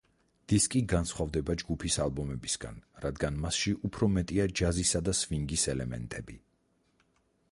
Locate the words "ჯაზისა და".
4.61-5.17